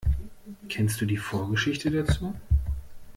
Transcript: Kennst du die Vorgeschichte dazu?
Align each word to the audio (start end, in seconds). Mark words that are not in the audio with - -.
Kennst 0.67 0.99
du 0.99 1.05
die 1.05 1.17
Vorgeschichte 1.17 1.91
dazu? 1.91 2.33